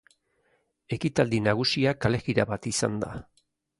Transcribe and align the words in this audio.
Ekitaldi 0.95 1.41
nagusia 1.49 1.93
kalejira 2.07 2.47
bat 2.53 2.67
izan 2.73 2.97
da. 3.05 3.13